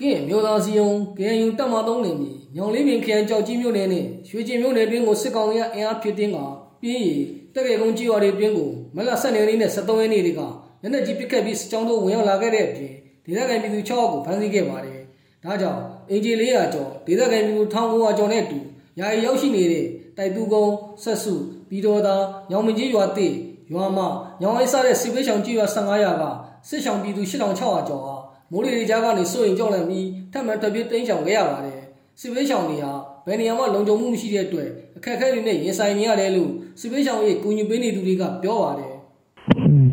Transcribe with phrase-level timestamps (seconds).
[0.00, 6.38] ကင်းမျိုးသားစီယုံ KNU တပ်မ3နေပြီညောင်လေးပင်ခရိုင်ကြောက်ကြီးမြို့နယ်နဲ့ရွှေကျင်မြို့နယ်တွင်းကိုစစ်ကောင်စီကအင်အားဖြစ်တင်းက
[6.82, 7.14] ပြင်းရီ
[7.54, 10.40] တက်ရေကုန်းကြီးရွာတွေတွင်းကိုမလ12ရက်နေ့နဲ့13ရက်နေ့တွေက
[10.82, 12.92] လက်နက်ကြီးပစ်ခတ်ပြီးစစ်ကြောင်းတို့ဝင်ရောက်လာခဲ့တဲ့အပြင်
[13.24, 14.98] ဒေသခံပြည်သူ6ယောက်ကိုဖမ်းဆီးခဲ့ပါတယ်။
[15.44, 18.58] ဒါကြောင့်အင်ဂျီ400ကျော်ဒေသခံပြည်သူ1900ကျော်နဲ့အတူ
[19.00, 19.86] ယာယီရောက်ရှိနေတဲ့
[20.16, 21.34] တိုက်သူကုန်းဆက်စု
[21.68, 22.14] ပြီးတော့သာ
[22.50, 23.28] ညောင်မကြီးရွာတိ
[23.72, 23.98] ရွာမ
[24.40, 26.24] ညောင်အိုက်စားတဲ့စစ်ပေးချောင်ကြီးရွာ15ရာက
[26.68, 28.14] စစ်ဆောင်ပြည်သူ8600ကျော်ဟာ
[28.52, 31.80] မိုးလေရီကြားကနေစိုးရင်ကြောက်လန့်ပြီးထပ်မံတပြည့်တင်းချောင်ခဲ့ရပါတယ်
[32.20, 32.92] စစ်ပေးချောင်တွေဟာ
[33.26, 36.50] ဘယ်နေရာမှလုံခြုံမှုမရှိတဲ့အတွက်အခက်အခဲတွေနဲ့ရင်ဆိုင်နေရတယ်လို့
[36.80, 38.92] စစ်ပေးချောင်ရဲ့ကူညီပေးနေသူတွေကပြောပါတယ်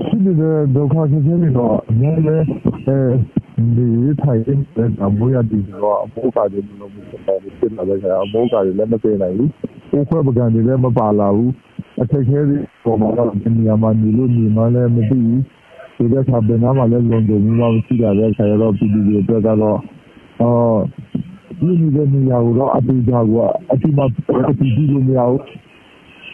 [0.07, 2.43] ရှိတဲ့ဒုက္ခချင်းချင်းတွေတော့အများကြီး
[2.85, 2.97] အဲ
[3.77, 3.87] ဒီ
[4.21, 9.49] ထိုင်တဲ့အမိုးရတီတော့အမိုးကားတွေမလို့ဖြစ်တယ်ဖြစ်လာတဲ့အမိုးကားတွေလည်းမသိနိုင်ဘူး။
[9.91, 11.49] ကိုခွဲပကံတွေလည်းမပါလာဘူး။
[12.01, 15.41] အခက်အခဲတွေပေါ်မှာတော့ဒီနေရာမှာနေလို့နေမှလည်းမသိဘူး။
[15.97, 19.79] ဒီတဲ့ခါဘယ်နာမှလည်းလုံခြုံမှုမရှိတာလည်းဆရာတော်ပြည်သူတွေအတွက်ကတော့
[20.41, 20.79] အော်
[21.59, 23.35] ဒီနေတဲ့နေရာကိုတော့အတူကြက
[23.71, 23.99] အတိမ
[24.49, 25.41] အတိကြည့်လို့မရဘူး။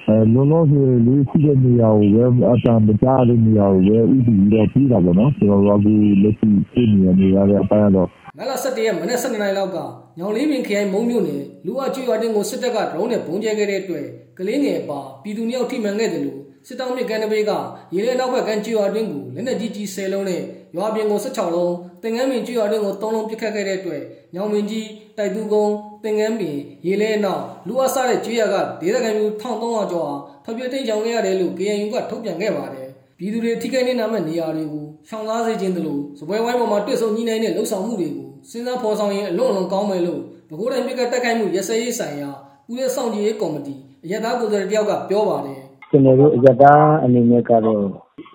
[0.08, 8.08] အဲလုံးလုံးဆိုလေးရှိတဲ့နေရာကိုပဲအတန်မကြားတဲ့နေရာကိုပဲဥတည်ပြီးတော့ပြီးတာပေါ့နော်ကျွန်တော်တို့ကလက်ရှိပြည်နေနေရတဲ့အပိုင်းတော့
[8.38, 9.78] မလ17ရက်မနေ့7နိုင်လောက်က
[10.18, 14.06] ညောင်လေးပင်ခရိုင်မုံမြို့နယ်လူအကျွရွာတင်ကိုစစ်တပ်ကဒရုန်းနဲ့ပုံကျဲခဲ့တဲ့အတွက်
[14.38, 17.52] ကလေးငယ်ပါပြည်သူနှစ်ယောက်ထိမှန်ခဲ့တယ်လို့ စစ်တောင်းမြစ်ကန်တပေးက
[17.96, 20.42] ရေလဲနောက်ဘက်ကန်ကျွရွာတွင်းကိုလက်နက်ကြီးကြီး10လုံးနဲ့
[20.76, 24.04] ရွာပြင်ကို16လုံးတင်ငန်းပင်ကျွရွာတွင်းကို3လုံးပစ်ခတ်ခဲ့တဲ့အတွက်
[24.36, 25.74] ညောင်ပင်ကြီးတိုက်သူကုန်း
[26.06, 42.30] တင်ငန်းပင်ရေလဲနောက်လူအဆတဲ့ကျွရွာကဒေသခံမျိုး1300ကျော်ဟာဖျက်တိတ်ကြောင်ခဲ့ရတယ်လို့ KNU ကထုတ်ပြန်ခဲ့ပါတယ်ပြည်သူတွေထိခိုက်နေနာမဲ့နေရာတွေကိုရှောင်ကားစေခြင်းတလို့စပွဲဝိုင်းပေါ်မှာတွေ့ဆုံညှိနှိုင်းတဲ့လှုပ်ဆောင်မှုတွေကိုစဉ်းစားဖော်ဆောင်ရင်အလွန်အလွန်ကောင်းမယ်လို့ပဲခူးတိုင်းပြည်ကတက်ခိုက်မှုရစရေးဆိုင်ရာ
[42.70, 43.76] ဦးရဲဆောင်ကြီးရေးကော်မတီ
[44.06, 45.60] အရသာကိုယ်စားလှယ်တယောက်ကပြောပါတယ်
[45.94, 47.86] ကျွန်တော်တို့ အရတားအနေနဲ့ကတော့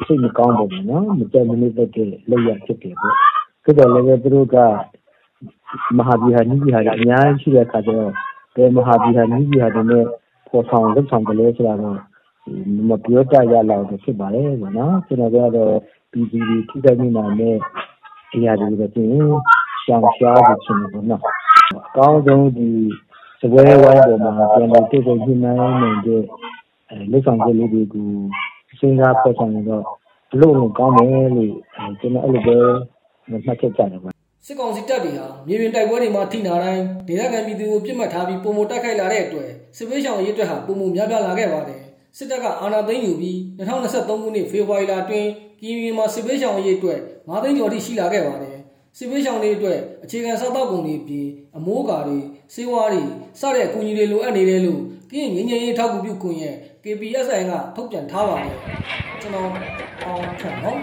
[0.06, 1.88] စိတ်မကောင်းပါဘူးနော် မကြမနစ်တဲ့
[2.30, 3.16] လောက်ရဖြစ်တယ်ပေါ့
[3.64, 4.56] ဆိုတော့လည်းသူတို့က
[5.96, 8.12] မဟာဗီဟာနိဗ္ဗာန်ကအများကြီးရှိတဲ့အခါကျတော့
[8.56, 10.04] ဘယ်မဟာဗီဟာနိဗ္ဗာန်တွေနဲ့
[10.50, 11.98] ပေါ်ဆောင်လုပ်ဆောင်ကြလဲဆိုတာတော့
[12.88, 15.72] မပြောတတ်ရလောက်ဖြစ်ပါတယ်ပေါ့နော် ကျွန်တော်ကတော့
[16.12, 17.56] ပြည်သူတွေ ထိခိုက်နေတာနဲ့
[18.34, 19.08] အရာတွေတော့ပြင်
[19.82, 21.22] ရှောင်ရှားဖို့ရှင်ပေါ့နော်
[21.86, 22.68] အကောင်းဆုံး ဒီ
[23.40, 26.47] စပွဲဝိုင်းပေါ်မှာ ပြန်လို့တွေ့တဲ့ညှိနှိုင်းနေတဲ့အဲ
[27.12, 28.08] လက်ဆောင်ချက်လေးတွေကို
[28.78, 29.84] စဉ်းစားဖော်ဆောင်ရင်တော့
[30.32, 31.52] အလို့လို့ကောင်းတယ်လို့
[32.00, 32.56] ကျွန်တော်အဲ့လိုပဲ
[33.30, 34.10] မှတ်ချက်ကြတယ်ပါ
[34.46, 41.82] စစ်ကောင်စီတပ်တွေဟာမြေပြင်တိုက်ပွဲတွေမှာထိနာတိုင်းဒေသခံပြည်သူကိုပြစ်မှတ်ထားပြီးပုံမတိုက်ခိုက်လာတဲ့အတွက်စစ်ပေးရှောင်ရေးအတွက်ဟာပုံမများပြားလာခဲ့ပါတယ်
[42.16, 45.28] စစ်တပ်ကအာဏာသိမ်းယူပြီး2023ခုနှစ်ဖေဖော်ဝါရီလအတွင်း
[45.60, 48.56] ပြည်ပြည်မှာစစ်ပေးရှောင်ရေးအတွက်9သိန်းကျော်ထိရှိလာခဲ့ပါတယ်
[48.96, 52.18] စစ်ပေးရှောင်တွေအတွက်အခြေခံစားသောက်ကုန်တွေပြီးအမိုးကာတွေ
[52.54, 53.02] စေဝါးတွေ
[53.40, 58.56] စတဲ့အကူအညီတွေလိုအပ်နေတယ်လို့ကင်းငင်းငင်းရေးထောက်ကူပြုကွန်ရဲ့ KPSI ကထုတ်ပြန်ထားပါတယ်
[59.20, 59.48] ကျွန်တော်
[60.04, 60.78] အောင်ထန်နော်